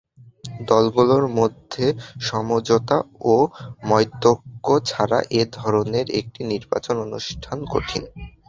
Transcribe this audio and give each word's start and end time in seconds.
দলগুলোর 0.67 1.25
মধ্যে 1.39 1.85
সমঝোতা 2.21 2.97
ও 3.25 3.35
মতৈক্য 3.89 4.67
ছাড়া 4.85 5.19
এ 5.31 5.41
ধরনের 5.57 6.07
একটি 6.19 6.41
নির্বাচন 6.51 6.95
অনুষ্ঠান 7.05 7.57
কঠিন। 7.65 8.03